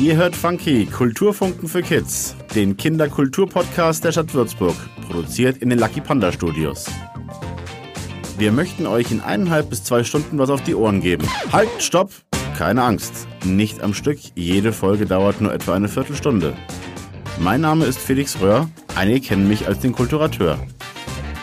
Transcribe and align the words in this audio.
Ihr 0.00 0.16
hört 0.16 0.34
Funky, 0.34 0.86
Kulturfunken 0.86 1.68
für 1.68 1.80
Kids, 1.80 2.34
den 2.52 2.76
Kinderkulturpodcast 2.76 4.02
der 4.02 4.10
Stadt 4.10 4.34
Würzburg, 4.34 4.74
produziert 5.06 5.58
in 5.58 5.70
den 5.70 5.78
Lucky 5.78 6.00
Panda 6.00 6.32
Studios. 6.32 6.86
Wir 8.36 8.50
möchten 8.50 8.88
euch 8.88 9.12
in 9.12 9.20
eineinhalb 9.20 9.70
bis 9.70 9.84
zwei 9.84 10.02
Stunden 10.02 10.36
was 10.36 10.50
auf 10.50 10.64
die 10.64 10.74
Ohren 10.74 11.00
geben. 11.00 11.28
Halt, 11.52 11.68
stopp! 11.78 12.10
Keine 12.58 12.82
Angst, 12.82 13.28
nicht 13.44 13.82
am 13.82 13.94
Stück, 13.94 14.18
jede 14.34 14.72
Folge 14.72 15.06
dauert 15.06 15.40
nur 15.40 15.54
etwa 15.54 15.74
eine 15.74 15.88
Viertelstunde. 15.88 16.54
Mein 17.38 17.60
Name 17.60 17.84
ist 17.84 17.98
Felix 17.98 18.40
Röhr, 18.40 18.68
einige 18.96 19.20
kennen 19.20 19.46
mich 19.46 19.68
als 19.68 19.78
den 19.78 19.92
Kulturateur. 19.92 20.58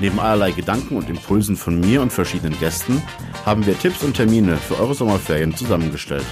Neben 0.02 0.20
allerlei 0.20 0.52
Gedanken 0.52 0.98
und 0.98 1.10
Impulsen 1.10 1.56
von 1.56 1.80
mir 1.80 2.02
und 2.02 2.12
verschiedenen 2.12 2.60
Gästen 2.60 3.02
haben 3.46 3.66
wir 3.66 3.80
Tipps 3.80 4.04
und 4.04 4.18
Termine 4.18 4.58
für 4.58 4.78
eure 4.78 4.94
Sommerferien 4.94 5.56
zusammengestellt. 5.56 6.26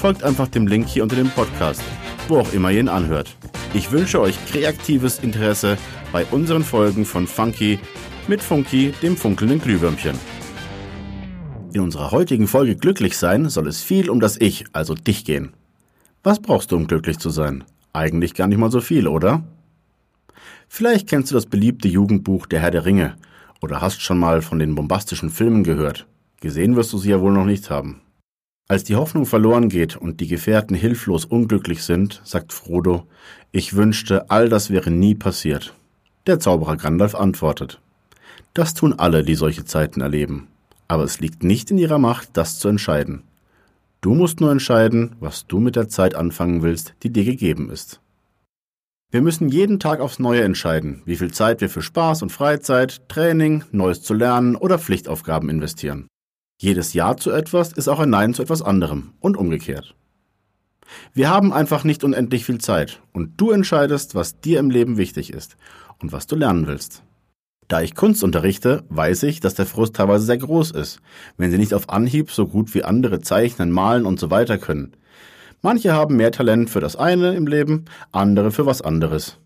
Folgt 0.00 0.22
einfach 0.22 0.48
dem 0.48 0.66
Link 0.66 0.88
hier 0.88 1.02
unter 1.02 1.16
dem 1.16 1.28
Podcast, 1.28 1.82
wo 2.26 2.38
auch 2.38 2.54
immer 2.54 2.70
ihr 2.70 2.80
ihn 2.80 2.88
anhört. 2.88 3.36
Ich 3.74 3.92
wünsche 3.92 4.18
euch 4.18 4.34
kreatives 4.46 5.18
Interesse 5.18 5.76
bei 6.10 6.24
unseren 6.30 6.64
Folgen 6.64 7.04
von 7.04 7.26
Funky 7.26 7.78
mit 8.26 8.40
Funky, 8.40 8.94
dem 9.02 9.14
funkelnden 9.14 9.60
Glühwürmchen. 9.60 10.18
In 11.74 11.82
unserer 11.82 12.12
heutigen 12.12 12.46
Folge 12.46 12.76
Glücklich 12.76 13.18
sein 13.18 13.50
soll 13.50 13.68
es 13.68 13.82
viel 13.82 14.08
um 14.08 14.20
das 14.20 14.40
Ich, 14.40 14.64
also 14.72 14.94
dich 14.94 15.26
gehen. 15.26 15.52
Was 16.22 16.40
brauchst 16.40 16.72
du, 16.72 16.76
um 16.76 16.86
glücklich 16.86 17.18
zu 17.18 17.28
sein? 17.28 17.62
Eigentlich 17.92 18.32
gar 18.32 18.46
nicht 18.46 18.56
mal 18.56 18.70
so 18.70 18.80
viel, 18.80 19.06
oder? 19.06 19.42
Vielleicht 20.66 21.10
kennst 21.10 21.30
du 21.30 21.34
das 21.34 21.44
beliebte 21.44 21.88
Jugendbuch 21.88 22.46
Der 22.46 22.60
Herr 22.60 22.70
der 22.70 22.86
Ringe 22.86 23.16
oder 23.60 23.82
hast 23.82 24.00
schon 24.00 24.18
mal 24.18 24.40
von 24.40 24.60
den 24.60 24.74
bombastischen 24.74 25.28
Filmen 25.28 25.62
gehört. 25.62 26.06
Gesehen 26.40 26.74
wirst 26.74 26.90
du 26.94 26.96
sie 26.96 27.10
ja 27.10 27.20
wohl 27.20 27.32
noch 27.32 27.44
nicht 27.44 27.68
haben. 27.68 28.00
Als 28.70 28.84
die 28.84 28.94
Hoffnung 28.94 29.26
verloren 29.26 29.68
geht 29.68 29.96
und 29.96 30.20
die 30.20 30.28
Gefährten 30.28 30.76
hilflos 30.76 31.24
unglücklich 31.24 31.82
sind, 31.82 32.20
sagt 32.22 32.52
Frodo, 32.52 33.02
ich 33.50 33.74
wünschte, 33.74 34.30
all 34.30 34.48
das 34.48 34.70
wäre 34.70 34.92
nie 34.92 35.16
passiert. 35.16 35.74
Der 36.28 36.38
Zauberer 36.38 36.76
Gandalf 36.76 37.16
antwortet, 37.16 37.80
das 38.54 38.72
tun 38.72 38.94
alle, 38.96 39.24
die 39.24 39.34
solche 39.34 39.64
Zeiten 39.64 40.02
erleben. 40.02 40.46
Aber 40.86 41.02
es 41.02 41.18
liegt 41.18 41.42
nicht 41.42 41.72
in 41.72 41.78
ihrer 41.78 41.98
Macht, 41.98 42.28
das 42.34 42.60
zu 42.60 42.68
entscheiden. 42.68 43.24
Du 44.02 44.14
musst 44.14 44.38
nur 44.40 44.52
entscheiden, 44.52 45.16
was 45.18 45.48
du 45.48 45.58
mit 45.58 45.74
der 45.74 45.88
Zeit 45.88 46.14
anfangen 46.14 46.62
willst, 46.62 46.94
die 47.02 47.10
dir 47.10 47.24
gegeben 47.24 47.70
ist. 47.70 48.00
Wir 49.10 49.20
müssen 49.20 49.48
jeden 49.48 49.80
Tag 49.80 49.98
aufs 49.98 50.20
Neue 50.20 50.44
entscheiden, 50.44 51.02
wie 51.06 51.16
viel 51.16 51.32
Zeit 51.32 51.60
wir 51.60 51.70
für 51.70 51.82
Spaß 51.82 52.22
und 52.22 52.30
Freizeit, 52.30 53.08
Training, 53.08 53.64
Neues 53.72 54.02
zu 54.02 54.14
lernen 54.14 54.54
oder 54.54 54.78
Pflichtaufgaben 54.78 55.48
investieren. 55.48 56.06
Jedes 56.62 56.92
Ja 56.92 57.16
zu 57.16 57.30
etwas 57.30 57.72
ist 57.72 57.88
auch 57.88 58.00
ein 58.00 58.10
Nein 58.10 58.34
zu 58.34 58.42
etwas 58.42 58.60
anderem 58.60 59.14
und 59.18 59.38
umgekehrt. 59.38 59.94
Wir 61.14 61.30
haben 61.30 61.54
einfach 61.54 61.84
nicht 61.84 62.04
unendlich 62.04 62.44
viel 62.44 62.58
Zeit 62.58 63.00
und 63.14 63.40
du 63.40 63.50
entscheidest, 63.50 64.14
was 64.14 64.40
dir 64.42 64.58
im 64.58 64.68
Leben 64.68 64.98
wichtig 64.98 65.32
ist 65.32 65.56
und 66.00 66.12
was 66.12 66.26
du 66.26 66.36
lernen 66.36 66.66
willst. 66.66 67.02
Da 67.68 67.80
ich 67.80 67.94
Kunst 67.94 68.22
unterrichte, 68.22 68.84
weiß 68.90 69.22
ich, 69.22 69.40
dass 69.40 69.54
der 69.54 69.64
Frust 69.64 69.96
teilweise 69.96 70.26
sehr 70.26 70.36
groß 70.36 70.72
ist, 70.72 71.00
wenn 71.38 71.50
sie 71.50 71.56
nicht 71.56 71.72
auf 71.72 71.88
Anhieb 71.88 72.30
so 72.30 72.46
gut 72.46 72.74
wie 72.74 72.84
andere 72.84 73.20
zeichnen, 73.20 73.70
malen 73.70 74.04
und 74.04 74.20
so 74.20 74.30
weiter 74.30 74.58
können, 74.58 74.94
Manche 75.62 75.92
haben 75.92 76.16
mehr 76.16 76.32
Talent 76.32 76.70
für 76.70 76.80
das 76.80 76.96
eine 76.96 77.34
im 77.34 77.46
Leben, 77.46 77.84
andere 78.12 78.50
für 78.50 78.64
was 78.64 78.80
anderes. 78.80 79.38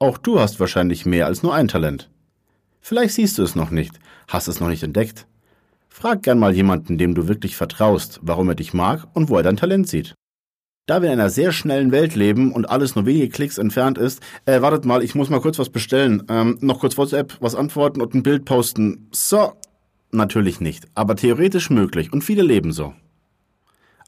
Auch 0.00 0.18
du 0.18 0.40
hast 0.40 0.58
wahrscheinlich 0.58 1.04
mehr 1.04 1.26
als 1.26 1.42
nur 1.42 1.54
ein 1.54 1.68
Talent. 1.68 2.10
Vielleicht 2.80 3.14
siehst 3.14 3.38
du 3.38 3.42
es 3.42 3.54
noch 3.56 3.70
nicht, 3.70 3.98
hast 4.26 4.48
es 4.48 4.58
noch 4.60 4.68
nicht 4.68 4.82
entdeckt. 4.82 5.26
Frag 5.96 6.24
gern 6.24 6.40
mal 6.40 6.52
jemanden, 6.52 6.98
dem 6.98 7.14
du 7.14 7.28
wirklich 7.28 7.54
vertraust, 7.54 8.18
warum 8.20 8.48
er 8.48 8.56
dich 8.56 8.74
mag 8.74 9.06
und 9.14 9.28
wo 9.28 9.36
er 9.36 9.44
dein 9.44 9.56
Talent 9.56 9.88
sieht. 9.88 10.16
Da 10.86 11.02
wir 11.02 11.12
in 11.12 11.20
einer 11.20 11.30
sehr 11.30 11.52
schnellen 11.52 11.92
Welt 11.92 12.16
leben 12.16 12.52
und 12.52 12.68
alles 12.68 12.96
nur 12.96 13.06
wenige 13.06 13.28
Klicks 13.28 13.58
entfernt 13.58 13.96
ist, 13.96 14.20
äh, 14.44 14.60
wartet 14.60 14.84
mal, 14.84 15.04
ich 15.04 15.14
muss 15.14 15.30
mal 15.30 15.40
kurz 15.40 15.56
was 15.56 15.70
bestellen. 15.70 16.24
Ähm, 16.28 16.58
noch 16.60 16.80
kurz 16.80 16.98
WhatsApp, 16.98 17.36
was 17.38 17.54
antworten 17.54 18.02
und 18.02 18.12
ein 18.12 18.24
Bild 18.24 18.44
posten. 18.44 19.08
So. 19.12 19.52
Natürlich 20.10 20.60
nicht, 20.60 20.88
aber 20.96 21.14
theoretisch 21.14 21.70
möglich 21.70 22.12
und 22.12 22.24
viele 22.24 22.42
leben 22.42 22.72
so. 22.72 22.92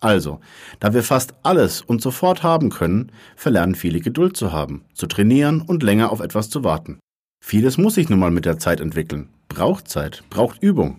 Also, 0.01 0.41
da 0.81 0.93
wir 0.93 1.05
fast 1.05 1.35
alles 1.45 1.83
und 1.83 2.03
sofort 2.03 2.43
haben 2.43 2.71
können, 2.71 3.13
verlernen 3.37 3.77
viele 3.77 4.01
Geduld 4.01 4.37
zu 4.37 4.51
haben, 4.51 4.85
zu 4.93 5.07
trainieren 5.07 5.61
und 5.61 5.85
länger 5.85 6.11
auf 6.11 6.19
etwas 6.19 6.51
zu 6.51 6.65
warten. 6.65 6.99
Vieles 7.41 7.79
muss 7.79 7.95
sich 7.95 8.09
nun 8.09 8.19
mal 8.19 8.33
mit 8.33 8.45
der 8.45 8.59
Zeit 8.59 8.81
entwickeln, 8.81 9.29
braucht 9.49 9.87
Zeit, 9.87 10.25
braucht 10.31 10.61
Übung. 10.61 10.99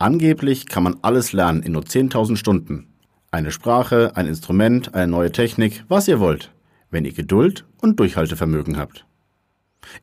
Angeblich 0.00 0.64
kann 0.64 0.82
man 0.82 0.96
alles 1.02 1.34
lernen 1.34 1.62
in 1.62 1.72
nur 1.72 1.82
10.000 1.82 2.36
Stunden. 2.36 2.86
Eine 3.30 3.50
Sprache, 3.50 4.12
ein 4.16 4.26
Instrument, 4.26 4.94
eine 4.94 5.12
neue 5.12 5.30
Technik, 5.30 5.84
was 5.88 6.08
ihr 6.08 6.18
wollt, 6.20 6.50
wenn 6.90 7.04
ihr 7.04 7.12
Geduld 7.12 7.66
und 7.82 8.00
Durchhaltevermögen 8.00 8.78
habt. 8.78 9.04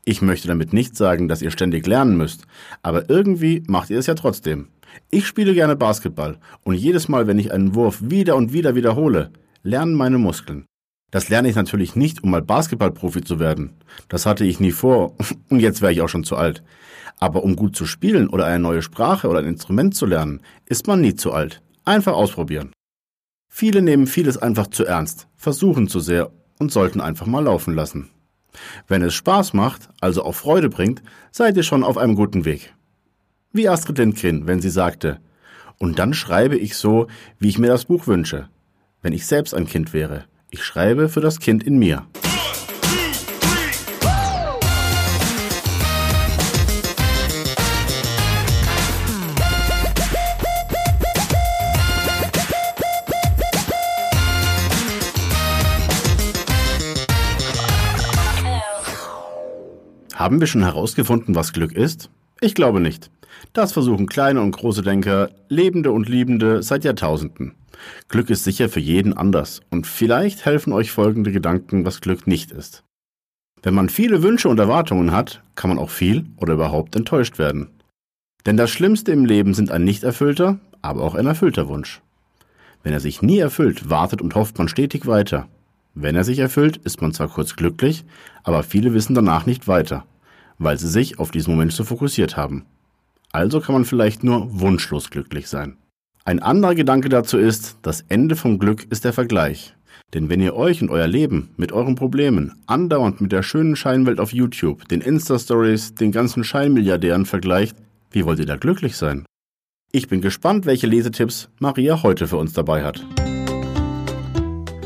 Ich 0.05 0.21
möchte 0.21 0.47
damit 0.47 0.71
nicht 0.71 0.95
sagen, 0.95 1.27
dass 1.27 1.41
ihr 1.41 1.49
ständig 1.49 1.87
lernen 1.87 2.15
müsst, 2.15 2.45
aber 2.83 3.09
irgendwie 3.09 3.63
macht 3.65 3.89
ihr 3.89 3.97
es 3.97 4.05
ja 4.05 4.13
trotzdem. 4.13 4.67
Ich 5.09 5.25
spiele 5.25 5.55
gerne 5.55 5.75
Basketball 5.75 6.37
und 6.63 6.75
jedes 6.75 7.07
Mal, 7.07 7.25
wenn 7.25 7.39
ich 7.39 7.51
einen 7.51 7.73
Wurf 7.73 7.97
wieder 8.03 8.35
und 8.35 8.53
wieder 8.53 8.75
wiederhole, 8.75 9.31
lernen 9.63 9.95
meine 9.95 10.19
Muskeln. 10.19 10.67
Das 11.09 11.29
lerne 11.29 11.49
ich 11.49 11.55
natürlich 11.55 11.95
nicht, 11.95 12.23
um 12.23 12.31
mal 12.31 12.41
Basketballprofi 12.41 13.21
zu 13.21 13.39
werden. 13.39 13.75
Das 14.09 14.25
hatte 14.25 14.43
ich 14.43 14.59
nie 14.59 14.71
vor 14.71 15.15
und 15.49 15.59
jetzt 15.59 15.81
wäre 15.81 15.91
ich 15.91 16.01
auch 16.01 16.09
schon 16.09 16.23
zu 16.23 16.35
alt. 16.35 16.63
Aber 17.19 17.43
um 17.43 17.55
gut 17.55 17.75
zu 17.75 17.85
spielen 17.85 18.27
oder 18.27 18.45
eine 18.45 18.59
neue 18.59 18.81
Sprache 18.81 19.27
oder 19.27 19.39
ein 19.39 19.47
Instrument 19.47 19.95
zu 19.95 20.05
lernen, 20.05 20.41
ist 20.65 20.87
man 20.87 21.01
nie 21.01 21.15
zu 21.15 21.31
alt. 21.31 21.61
Einfach 21.85 22.13
ausprobieren. 22.13 22.73
Viele 23.49 23.81
nehmen 23.81 24.05
vieles 24.05 24.37
einfach 24.37 24.67
zu 24.67 24.85
ernst, 24.85 25.27
versuchen 25.35 25.87
zu 25.87 25.99
sehr 25.99 26.31
und 26.59 26.71
sollten 26.71 27.01
einfach 27.01 27.25
mal 27.25 27.43
laufen 27.43 27.73
lassen. 27.73 28.09
Wenn 28.87 29.01
es 29.01 29.13
Spaß 29.13 29.53
macht, 29.53 29.89
also 30.01 30.23
auch 30.23 30.35
Freude 30.35 30.69
bringt, 30.69 31.01
seid 31.31 31.57
ihr 31.57 31.63
schon 31.63 31.83
auf 31.83 31.97
einem 31.97 32.15
guten 32.15 32.45
Weg. 32.45 32.73
Wie 33.51 33.69
Astrid 33.69 33.97
Lindgren, 33.97 34.45
wenn 34.45 34.61
sie 34.61 34.69
sagte, 34.69 35.19
und 35.79 35.99
dann 35.99 36.13
schreibe 36.13 36.57
ich 36.57 36.75
so, 36.75 37.07
wie 37.39 37.49
ich 37.49 37.59
mir 37.59 37.67
das 37.67 37.85
Buch 37.85 38.07
wünsche, 38.07 38.49
wenn 39.01 39.13
ich 39.13 39.25
selbst 39.25 39.53
ein 39.53 39.67
Kind 39.67 39.93
wäre. 39.93 40.25
Ich 40.49 40.63
schreibe 40.63 41.09
für 41.09 41.21
das 41.21 41.39
Kind 41.39 41.63
in 41.63 41.77
mir. 41.77 42.05
Haben 60.15 60.39
wir 60.39 60.47
schon 60.47 60.63
herausgefunden, 60.63 61.35
was 61.35 61.53
Glück 61.53 61.73
ist? 61.73 62.09
Ich 62.41 62.55
glaube 62.55 62.79
nicht. 62.79 63.11
Das 63.53 63.73
versuchen 63.73 64.07
kleine 64.07 64.41
und 64.41 64.51
große 64.51 64.81
Denker, 64.81 65.29
Lebende 65.49 65.91
und 65.91 66.09
Liebende 66.09 66.63
seit 66.63 66.83
Jahrtausenden. 66.83 67.55
Glück 68.09 68.29
ist 68.29 68.43
sicher 68.43 68.69
für 68.69 68.79
jeden 68.79 69.13
anders 69.13 69.61
und 69.69 69.87
vielleicht 69.87 70.45
helfen 70.45 70.73
euch 70.73 70.91
folgende 70.91 71.31
Gedanken, 71.31 71.85
was 71.85 72.01
Glück 72.01 72.27
nicht 72.27 72.51
ist. 72.51 72.83
Wenn 73.63 73.73
man 73.73 73.89
viele 73.89 74.23
Wünsche 74.23 74.49
und 74.49 74.59
Erwartungen 74.59 75.11
hat, 75.11 75.41
kann 75.55 75.69
man 75.69 75.79
auch 75.79 75.89
viel 75.89 76.25
oder 76.37 76.53
überhaupt 76.53 76.95
enttäuscht 76.95 77.39
werden. 77.39 77.69
Denn 78.45 78.57
das 78.57 78.69
Schlimmste 78.69 79.11
im 79.11 79.25
Leben 79.25 79.53
sind 79.53 79.71
ein 79.71 79.83
nicht 79.83 80.03
erfüllter, 80.03 80.59
aber 80.81 81.03
auch 81.03 81.15
ein 81.15 81.25
erfüllter 81.25 81.67
Wunsch. 81.67 82.01
Wenn 82.83 82.93
er 82.93 82.99
sich 82.99 83.21
nie 83.21 83.39
erfüllt, 83.39 83.89
wartet 83.89 84.21
und 84.21 84.35
hofft 84.35 84.57
man 84.57 84.69
stetig 84.69 85.05
weiter. 85.07 85.47
Wenn 85.93 86.15
er 86.15 86.23
sich 86.23 86.39
erfüllt, 86.39 86.77
ist 86.77 87.01
man 87.01 87.11
zwar 87.11 87.27
kurz 87.27 87.55
glücklich, 87.55 88.05
aber 88.43 88.63
viele 88.63 88.93
wissen 88.93 89.15
danach 89.15 89.45
nicht 89.45 89.67
weiter, 89.67 90.05
weil 90.59 90.77
sie 90.77 90.87
sich 90.87 91.19
auf 91.19 91.31
diesen 91.31 91.51
Moment 91.51 91.73
so 91.73 91.83
fokussiert 91.83 92.37
haben. 92.37 92.65
Also 93.31 93.59
kann 93.59 93.73
man 93.73 93.85
vielleicht 93.85 94.23
nur 94.23 94.59
wunschlos 94.59 95.09
glücklich 95.09 95.47
sein. 95.47 95.77
Ein 96.25 96.39
anderer 96.39 96.75
Gedanke 96.75 97.09
dazu 97.09 97.37
ist, 97.37 97.77
das 97.81 98.01
Ende 98.09 98.35
vom 98.35 98.59
Glück 98.59 98.85
ist 98.91 99.05
der 99.05 99.13
Vergleich. 99.13 99.75
Denn 100.13 100.29
wenn 100.29 100.41
ihr 100.41 100.55
euch 100.55 100.81
und 100.81 100.89
euer 100.89 101.07
Leben 101.07 101.49
mit 101.57 101.71
euren 101.71 101.95
Problemen 101.95 102.53
andauernd 102.65 103.19
mit 103.19 103.31
der 103.31 103.43
schönen 103.43 103.75
Scheinwelt 103.75 104.19
auf 104.19 104.33
YouTube, 104.33 104.87
den 104.87 105.01
Insta-Stories, 105.01 105.95
den 105.95 106.11
ganzen 106.11 106.43
Scheinmilliardären 106.43 107.25
vergleicht, 107.25 107.77
wie 108.11 108.25
wollt 108.25 108.39
ihr 108.39 108.45
da 108.45 108.55
glücklich 108.55 108.95
sein? 108.95 109.25
Ich 109.91 110.07
bin 110.07 110.21
gespannt, 110.21 110.65
welche 110.65 110.87
Lesetipps 110.87 111.49
Maria 111.59 112.03
heute 112.03 112.27
für 112.27 112.37
uns 112.37 112.53
dabei 112.53 112.83
hat. 112.83 113.05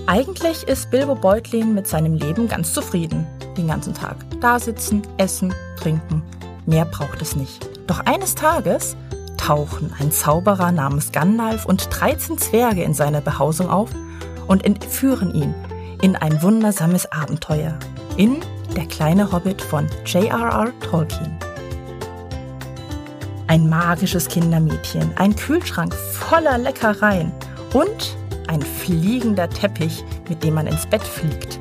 Eigentlich 0.08 0.64
ist 0.68 0.92
Bilbo 0.92 1.16
Beutlin 1.16 1.74
mit 1.74 1.88
seinem 1.88 2.16
Leben 2.16 2.48
ganz 2.48 2.74
zufrieden. 2.74 3.26
Den 3.58 3.68
ganzen 3.68 3.94
Tag 3.94 4.18
da 4.42 4.60
sitzen, 4.60 5.04
essen, 5.18 5.54
trinken. 5.78 6.22
Mehr 6.66 6.86
braucht 6.86 7.22
es 7.22 7.36
nicht. 7.36 7.70
Doch 7.88 8.00
eines 8.02 8.36
Tages 8.36 8.96
tauchen 9.38 9.94
ein 10.00 10.12
Zauberer 10.12 10.72
namens 10.72 11.12
Gandalf 11.12 11.66
und 11.66 11.88
13 11.90 12.38
Zwerge 12.38 12.84
in 12.84 12.94
seiner 12.94 13.22
Behausung 13.22 13.70
auf 13.70 13.90
und 14.48 14.66
entführen 14.66 15.34
ihn 15.34 15.56
in 16.02 16.16
ein 16.16 16.42
wundersames 16.42 17.12
Abenteuer 17.12 17.78
in 18.18 18.38
Der 18.76 18.86
kleine 18.86 19.32
Hobbit 19.32 19.62
von 19.62 19.88
J.R.R. 20.06 20.72
Tolkien. 20.80 21.36
Ein 23.48 23.68
magisches 23.68 24.28
Kindermädchen, 24.28 25.12
ein 25.18 25.36
Kühlschrank 25.36 25.94
voller 25.94 26.58
Leckereien 26.58 27.34
und 27.74 28.16
ein 28.48 28.62
fliegender 28.62 29.50
Teppich, 29.50 30.06
mit 30.30 30.44
dem 30.44 30.54
man 30.54 30.68
ins 30.68 30.86
Bett 30.86 31.04
fliegt. 31.04 31.60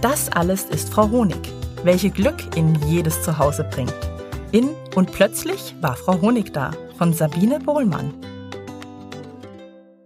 Das 0.00 0.30
alles 0.30 0.64
ist 0.64 0.92
Frau 0.92 1.10
Honig, 1.10 1.52
welche 1.82 2.10
Glück 2.10 2.56
in 2.56 2.74
jedes 2.86 3.22
Zuhause 3.22 3.64
bringt. 3.64 4.11
In 4.52 4.68
und 4.94 5.12
plötzlich 5.12 5.74
war 5.80 5.96
Frau 5.96 6.20
Honig 6.20 6.52
da 6.52 6.72
von 6.98 7.14
Sabine 7.14 7.58
Bohlmann. 7.58 8.12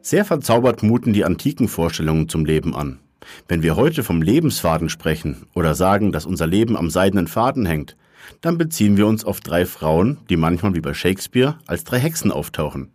Sehr 0.02 0.24
verzaubert 0.24 0.84
muten 0.84 1.12
die 1.12 1.24
antiken 1.24 1.66
Vorstellungen 1.66 2.28
zum 2.28 2.44
Leben 2.44 2.72
an. 2.72 3.00
Wenn 3.48 3.64
wir 3.64 3.74
heute 3.74 4.04
vom 4.04 4.22
Lebensfaden 4.22 4.88
sprechen 4.88 5.48
oder 5.52 5.74
sagen, 5.74 6.12
dass 6.12 6.26
unser 6.26 6.46
Leben 6.46 6.76
am 6.76 6.90
seidenen 6.90 7.26
Faden 7.26 7.66
hängt, 7.66 7.96
dann 8.40 8.56
beziehen 8.56 8.96
wir 8.96 9.08
uns 9.08 9.24
auf 9.24 9.40
drei 9.40 9.66
Frauen, 9.66 10.18
die 10.30 10.36
manchmal 10.36 10.76
wie 10.76 10.80
bei 10.80 10.94
Shakespeare 10.94 11.58
als 11.66 11.82
drei 11.82 11.98
Hexen 11.98 12.30
auftauchen. 12.30 12.92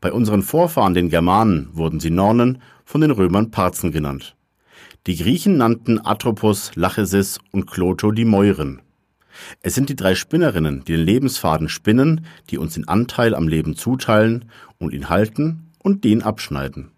Bei 0.00 0.12
unseren 0.12 0.42
Vorfahren, 0.42 0.94
den 0.94 1.10
Germanen, 1.10 1.68
wurden 1.74 2.00
sie 2.00 2.10
Nornen, 2.10 2.60
von 2.84 3.02
den 3.02 3.12
Römern 3.12 3.52
Parzen 3.52 3.92
genannt. 3.92 4.34
Die 5.06 5.16
Griechen 5.16 5.58
nannten 5.58 6.04
Atropos, 6.04 6.72
Lachesis 6.74 7.38
und 7.52 7.68
Kloto 7.70 8.10
die 8.10 8.24
Mäuren. 8.24 8.82
Es 9.62 9.74
sind 9.74 9.88
die 9.88 9.96
drei 9.96 10.14
Spinnerinnen, 10.14 10.84
die 10.84 10.92
den 10.92 11.04
Lebensfaden 11.04 11.68
spinnen, 11.68 12.26
die 12.50 12.58
uns 12.58 12.74
den 12.74 12.88
Anteil 12.88 13.34
am 13.34 13.48
Leben 13.48 13.76
zuteilen 13.76 14.46
und 14.78 14.92
ihn 14.92 15.08
halten 15.08 15.70
und 15.78 16.04
den 16.04 16.22
abschneiden. 16.22 16.90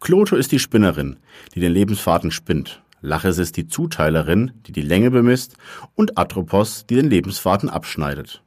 Kloto 0.00 0.36
ist 0.36 0.52
die 0.52 0.58
Spinnerin, 0.58 1.16
die 1.54 1.60
den 1.60 1.72
Lebensfaden 1.72 2.30
spinnt. 2.30 2.82
Laches 3.00 3.38
ist 3.38 3.56
die 3.56 3.66
Zuteilerin, 3.66 4.52
die 4.66 4.72
die 4.72 4.82
Länge 4.82 5.10
bemisst, 5.10 5.56
und 5.94 6.18
Atropos, 6.18 6.86
die 6.86 6.96
den 6.96 7.08
Lebensfaden 7.08 7.68
abschneidet. 7.68 8.42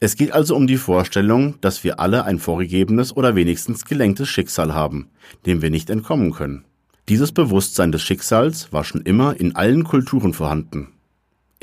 Es 0.00 0.16
geht 0.16 0.32
also 0.32 0.54
um 0.54 0.66
die 0.66 0.76
Vorstellung, 0.76 1.60
dass 1.60 1.84
wir 1.84 2.00
alle 2.00 2.24
ein 2.24 2.38
vorgegebenes 2.38 3.16
oder 3.16 3.36
wenigstens 3.36 3.84
gelenktes 3.84 4.28
Schicksal 4.28 4.74
haben, 4.74 5.08
dem 5.46 5.62
wir 5.62 5.70
nicht 5.70 5.88
entkommen 5.88 6.32
können. 6.32 6.64
Dieses 7.08 7.32
Bewusstsein 7.32 7.92
des 7.92 8.02
Schicksals 8.02 8.72
war 8.72 8.84
schon 8.84 9.02
immer 9.02 9.38
in 9.38 9.56
allen 9.56 9.84
Kulturen 9.84 10.32
vorhanden. 10.32 10.93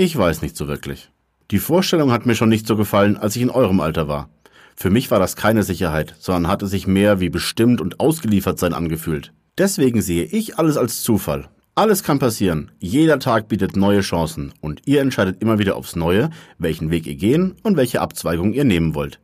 Ich 0.03 0.17
weiß 0.17 0.41
nicht 0.41 0.57
so 0.57 0.67
wirklich. 0.67 1.11
Die 1.51 1.59
Vorstellung 1.59 2.11
hat 2.11 2.25
mir 2.25 2.33
schon 2.33 2.49
nicht 2.49 2.65
so 2.65 2.75
gefallen, 2.75 3.17
als 3.17 3.35
ich 3.35 3.43
in 3.43 3.51
eurem 3.51 3.79
Alter 3.79 4.07
war. 4.07 4.31
Für 4.75 4.89
mich 4.89 5.11
war 5.11 5.19
das 5.19 5.35
keine 5.35 5.61
Sicherheit, 5.61 6.15
sondern 6.17 6.51
hatte 6.51 6.65
sich 6.65 6.87
mehr 6.87 7.19
wie 7.19 7.29
bestimmt 7.29 7.79
und 7.79 7.99
ausgeliefert 7.99 8.57
sein 8.57 8.73
angefühlt. 8.73 9.31
Deswegen 9.59 10.01
sehe 10.01 10.23
ich 10.23 10.57
alles 10.57 10.75
als 10.75 11.03
Zufall. 11.03 11.49
Alles 11.75 12.01
kann 12.01 12.17
passieren. 12.17 12.71
Jeder 12.79 13.19
Tag 13.19 13.47
bietet 13.47 13.75
neue 13.75 14.01
Chancen 14.01 14.55
und 14.59 14.81
ihr 14.87 15.01
entscheidet 15.01 15.39
immer 15.39 15.59
wieder 15.59 15.75
aufs 15.75 15.95
Neue, 15.95 16.31
welchen 16.57 16.89
Weg 16.89 17.05
ihr 17.05 17.13
gehen 17.13 17.53
und 17.61 17.77
welche 17.77 18.01
Abzweigung 18.01 18.53
ihr 18.53 18.63
nehmen 18.63 18.95
wollt. 18.95 19.19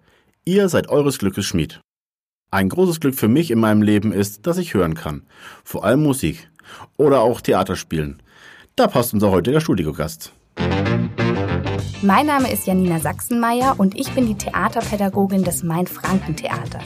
Ihr 0.46 0.70
seid 0.70 0.90
eures 0.90 1.18
Glückes 1.18 1.48
Schmied. 1.48 1.82
Ein 2.52 2.70
großes 2.70 3.00
Glück 3.00 3.16
für 3.16 3.28
mich 3.28 3.50
in 3.50 3.60
meinem 3.60 3.82
Leben 3.82 4.12
ist, 4.12 4.46
dass 4.46 4.60
ich 4.60 4.76
hören 4.76 4.94
kann. 4.94 5.24
Vor 5.64 5.86
allem 5.86 6.04
Musik. 6.04 6.52
Oder 6.98 7.22
auch 7.22 7.42
Theater 7.42 7.76
spielen. 7.76 8.22
Da 8.76 8.86
passt 8.86 9.16
unser 9.16 9.32
heutiger 9.32 9.60
Studiogast. 9.60 10.34
Mein 12.02 12.28
Name 12.28 12.52
ist 12.52 12.68
Janina 12.68 13.00
Sachsenmeier 13.00 13.76
und 13.78 13.98
ich 14.00 14.12
bin 14.12 14.28
die 14.28 14.36
Theaterpädagogin 14.36 15.44
des 15.44 15.64
Main-Franken-Theaters. 15.64 16.86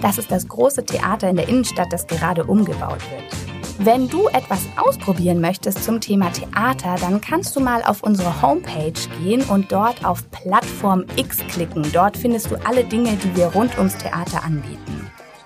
Das 0.00 0.18
ist 0.18 0.30
das 0.30 0.48
große 0.48 0.84
Theater 0.84 1.28
in 1.28 1.36
der 1.36 1.48
Innenstadt, 1.48 1.92
das 1.92 2.06
gerade 2.06 2.44
umgebaut 2.44 3.00
wird. 3.10 3.50
Wenn 3.82 4.08
du 4.08 4.28
etwas 4.28 4.60
ausprobieren 4.76 5.40
möchtest 5.40 5.84
zum 5.84 6.00
Thema 6.00 6.30
Theater, 6.32 6.96
dann 7.00 7.20
kannst 7.20 7.56
du 7.56 7.60
mal 7.60 7.82
auf 7.82 8.02
unsere 8.02 8.42
Homepage 8.42 8.92
gehen 9.22 9.42
und 9.44 9.72
dort 9.72 10.04
auf 10.04 10.30
Plattform 10.30 11.04
X 11.16 11.38
klicken. 11.48 11.86
Dort 11.92 12.16
findest 12.16 12.50
du 12.50 12.56
alle 12.66 12.84
Dinge, 12.84 13.16
die 13.16 13.36
wir 13.36 13.46
rund 13.46 13.78
ums 13.78 13.96
Theater 13.96 14.44
anbieten. 14.44 14.99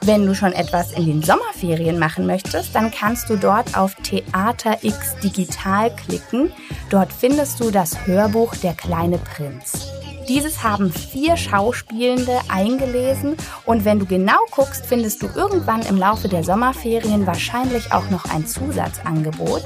Wenn 0.06 0.26
du 0.26 0.34
schon 0.34 0.52
etwas 0.52 0.92
in 0.92 1.06
den 1.06 1.22
Sommerferien 1.22 1.98
machen 1.98 2.26
möchtest, 2.26 2.74
dann 2.74 2.90
kannst 2.90 3.30
du 3.30 3.36
dort 3.36 3.74
auf 3.74 3.94
Theater 3.94 4.76
X 4.82 5.16
Digital 5.22 5.96
klicken. 5.96 6.52
Dort 6.90 7.10
findest 7.10 7.58
du 7.58 7.70
das 7.70 8.06
Hörbuch 8.06 8.54
Der 8.56 8.74
kleine 8.74 9.16
Prinz. 9.16 9.88
Dieses 10.28 10.62
haben 10.62 10.92
vier 10.92 11.38
Schauspielende 11.38 12.38
eingelesen 12.48 13.34
und 13.64 13.86
wenn 13.86 13.98
du 13.98 14.04
genau 14.04 14.44
guckst, 14.50 14.84
findest 14.84 15.22
du 15.22 15.28
irgendwann 15.34 15.80
im 15.86 15.96
Laufe 15.96 16.28
der 16.28 16.44
Sommerferien 16.44 17.26
wahrscheinlich 17.26 17.90
auch 17.90 18.10
noch 18.10 18.26
ein 18.26 18.46
Zusatzangebot, 18.46 19.62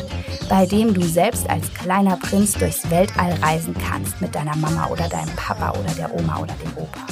bei 0.48 0.66
dem 0.66 0.94
du 0.94 1.02
selbst 1.02 1.50
als 1.50 1.74
kleiner 1.74 2.16
Prinz 2.16 2.52
durchs 2.52 2.88
Weltall 2.90 3.32
reisen 3.42 3.74
kannst 3.88 4.20
mit 4.20 4.36
deiner 4.36 4.56
Mama 4.56 4.86
oder 4.86 5.08
deinem 5.08 5.34
Papa 5.34 5.70
oder 5.70 5.92
der 5.96 6.14
Oma 6.14 6.38
oder 6.38 6.54
dem 6.54 6.76
Opa. 6.76 7.07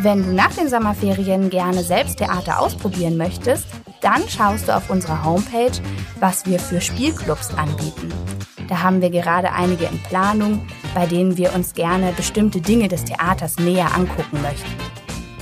Wenn 0.00 0.22
du 0.22 0.32
nach 0.32 0.54
den 0.54 0.68
Sommerferien 0.68 1.50
gerne 1.50 1.82
selbst 1.82 2.18
Theater 2.18 2.60
ausprobieren 2.60 3.16
möchtest, 3.16 3.66
dann 4.00 4.28
schaust 4.28 4.68
du 4.68 4.76
auf 4.76 4.90
unserer 4.90 5.24
Homepage, 5.24 5.72
was 6.20 6.46
wir 6.46 6.60
für 6.60 6.80
Spielclubs 6.80 7.52
anbieten. 7.54 8.12
Da 8.68 8.80
haben 8.82 9.02
wir 9.02 9.10
gerade 9.10 9.52
einige 9.52 9.86
in 9.86 9.98
Planung, 10.04 10.64
bei 10.94 11.06
denen 11.06 11.36
wir 11.36 11.52
uns 11.52 11.74
gerne 11.74 12.12
bestimmte 12.12 12.60
Dinge 12.60 12.86
des 12.86 13.06
Theaters 13.06 13.58
näher 13.58 13.92
angucken 13.92 14.40
möchten. 14.40 14.70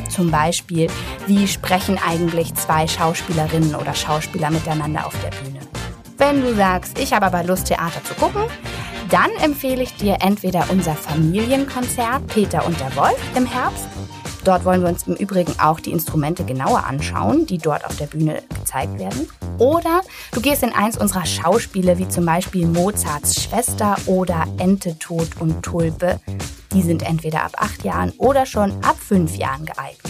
Zum 0.08 0.31
Beispiel, 0.31 0.87
wie 1.26 1.47
sprechen 1.47 1.99
eigentlich 1.99 2.55
zwei 2.55 2.88
Schauspielerinnen 2.88 3.75
oder 3.75 3.93
Schauspieler 3.93 4.50
miteinander 4.50 5.06
auf 5.06 5.14
der 5.23 5.37
Bühne. 5.37 5.61
Wenn 6.17 6.41
du 6.41 6.55
sagst, 6.55 6.99
ich 6.99 7.12
habe 7.12 7.26
aber 7.26 7.43
Lust, 7.43 7.67
Theater 7.67 8.03
zu 8.05 8.14
gucken, 8.14 8.44
dann 9.11 9.31
empfehle 9.43 9.82
ich 9.82 9.94
dir 9.97 10.17
entweder 10.20 10.64
unser 10.70 10.94
Familienkonzert 10.94 12.26
Peter 12.29 12.64
und 12.64 12.81
der 12.81 12.97
Wolf 12.97 13.20
im 13.37 13.44
Herbst 13.44 13.87
Dort 14.46 14.64
wollen 14.64 14.81
wir 14.82 14.88
uns 14.90 15.08
im 15.08 15.16
Übrigen 15.16 15.58
auch 15.58 15.81
die 15.81 15.90
Instrumente 15.90 16.44
genauer 16.44 16.84
anschauen, 16.84 17.46
die 17.46 17.58
dort 17.58 17.84
auf 17.84 17.96
der 17.96 18.06
Bühne 18.06 18.44
gezeigt 18.56 18.96
werden. 18.96 19.28
Oder 19.58 20.02
du 20.31 20.40
gehst 20.40 20.62
in 20.62 20.72
eins 20.72 20.96
unserer 20.96 21.26
Schauspiele, 21.26 21.98
wie 21.98 22.06
zum 22.06 22.25
Beispiel 22.25 22.64
Mozarts 22.64 23.43
Schwester 23.43 23.96
oder 24.06 24.44
Ente, 24.58 24.96
Tod 25.00 25.26
und 25.40 25.64
Tulpe. 25.64 26.20
Die 26.72 26.82
sind 26.82 27.02
entweder 27.02 27.43
ab 27.43 27.54
acht 27.56 27.82
Jahren 27.82 28.12
oder 28.19 28.46
schon 28.46 28.70
ab 28.84 28.96
fünf 29.00 29.34
Jahren 29.34 29.66
geeignet. 29.66 30.06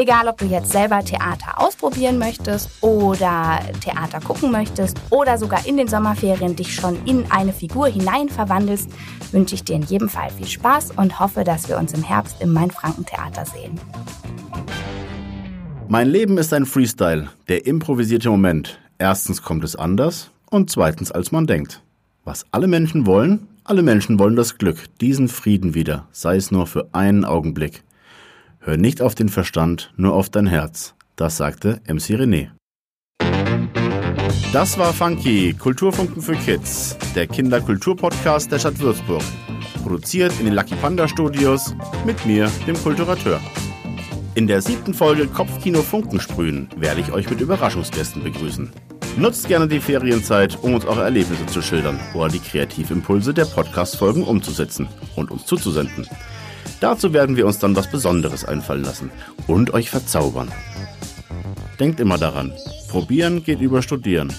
Egal, 0.00 0.28
ob 0.28 0.38
du 0.38 0.46
jetzt 0.46 0.72
selber 0.72 1.04
Theater 1.04 1.60
ausprobieren 1.60 2.16
möchtest 2.16 2.70
oder 2.80 3.60
Theater 3.82 4.18
gucken 4.20 4.50
möchtest 4.50 4.98
oder 5.10 5.36
sogar 5.36 5.66
in 5.66 5.76
den 5.76 5.88
Sommerferien 5.88 6.56
dich 6.56 6.74
schon 6.74 6.96
in 7.04 7.30
eine 7.30 7.52
Figur 7.52 7.86
hinein 7.88 8.30
verwandelst, 8.30 8.88
wünsche 9.30 9.56
ich 9.56 9.62
dir 9.62 9.76
in 9.76 9.82
jedem 9.82 10.08
Fall 10.08 10.30
viel 10.30 10.46
Spaß 10.46 10.92
und 10.92 11.20
hoffe, 11.20 11.44
dass 11.44 11.68
wir 11.68 11.76
uns 11.76 11.92
im 11.92 12.02
Herbst 12.02 12.40
im 12.40 12.50
Main-Franken-Theater 12.54 13.44
sehen. 13.44 13.78
Mein 15.86 16.08
Leben 16.08 16.38
ist 16.38 16.54
ein 16.54 16.64
Freestyle, 16.64 17.28
der 17.50 17.66
improvisierte 17.66 18.30
Moment. 18.30 18.80
Erstens 18.96 19.42
kommt 19.42 19.64
es 19.64 19.76
anders 19.76 20.30
und 20.48 20.70
zweitens 20.70 21.12
als 21.12 21.30
man 21.30 21.46
denkt. 21.46 21.82
Was 22.24 22.46
alle 22.52 22.68
Menschen 22.68 23.04
wollen, 23.04 23.48
alle 23.64 23.82
Menschen 23.82 24.18
wollen 24.18 24.36
das 24.36 24.56
Glück, 24.56 24.78
diesen 25.02 25.28
Frieden 25.28 25.74
wieder, 25.74 26.08
sei 26.10 26.36
es 26.36 26.50
nur 26.50 26.66
für 26.66 26.88
einen 26.92 27.26
Augenblick. 27.26 27.82
Hör 28.62 28.76
nicht 28.76 29.00
auf 29.00 29.14
den 29.14 29.30
Verstand, 29.30 29.90
nur 29.96 30.12
auf 30.12 30.28
dein 30.28 30.46
Herz. 30.46 30.94
Das 31.16 31.38
sagte 31.38 31.80
MC 31.88 32.10
René. 32.20 32.50
Das 34.52 34.76
war 34.76 34.92
Funky, 34.92 35.54
Kulturfunken 35.54 36.20
für 36.20 36.34
Kids, 36.34 36.94
der 37.14 37.26
Kinderkulturpodcast 37.26 38.52
der 38.52 38.58
Stadt 38.58 38.78
Würzburg. 38.78 39.22
Produziert 39.82 40.34
in 40.40 40.44
den 40.44 40.54
Lucky 40.54 40.74
Panda 40.74 41.08
Studios 41.08 41.74
mit 42.04 42.26
mir, 42.26 42.50
dem 42.66 42.76
Kulturateur. 42.76 43.40
In 44.34 44.46
der 44.46 44.60
siebten 44.60 44.92
Folge 44.92 45.26
Kopfkino 45.26 45.80
Funken 45.80 46.20
sprühen 46.20 46.68
werde 46.76 47.00
ich 47.00 47.12
euch 47.12 47.30
mit 47.30 47.40
Überraschungsgästen 47.40 48.22
begrüßen. 48.22 48.70
Nutzt 49.16 49.48
gerne 49.48 49.68
die 49.68 49.80
Ferienzeit, 49.80 50.58
um 50.60 50.74
uns 50.74 50.84
eure 50.84 51.04
Erlebnisse 51.04 51.46
zu 51.46 51.62
schildern 51.62 51.98
oder 52.12 52.28
die 52.28 52.40
Kreativimpulse 52.40 53.32
der 53.32 53.46
Podcast-Folgen 53.46 54.22
umzusetzen 54.22 54.86
und 55.16 55.30
uns 55.30 55.46
zuzusenden. 55.46 56.06
Dazu 56.80 57.12
werden 57.12 57.36
wir 57.36 57.46
uns 57.46 57.58
dann 57.58 57.76
was 57.76 57.90
Besonderes 57.90 58.44
einfallen 58.44 58.84
lassen 58.84 59.10
und 59.46 59.74
euch 59.74 59.90
verzaubern. 59.90 60.50
Denkt 61.78 62.00
immer 62.00 62.18
daran, 62.18 62.52
probieren 62.88 63.42
geht 63.42 63.60
über 63.60 63.82
studieren. 63.82 64.32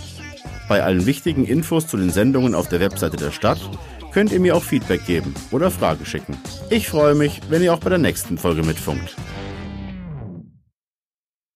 Bei 0.70 0.84
allen 0.84 1.06
wichtigen 1.06 1.46
Infos 1.46 1.88
zu 1.88 1.98
den 1.98 2.12
Sendungen 2.12 2.56
auf 2.56 2.70
der 2.70 2.80
Webseite 2.80 3.18
der 3.18 3.32
Stadt 3.32 3.60
könnt 4.12 4.32
ihr 4.32 4.40
mir 4.40 4.56
auch 4.56 4.64
Feedback 4.64 5.06
geben 5.06 5.34
oder 5.52 5.72
Fragen 5.72 6.06
schicken. 6.06 6.38
Ich 6.70 6.88
freue 6.88 7.16
mich, 7.16 7.42
wenn 7.50 7.64
ihr 7.64 7.74
auch 7.74 7.80
bei 7.80 7.90
der 7.90 7.98
nächsten 7.98 8.38
Folge 8.38 8.64
mitfunkt. 8.64 9.16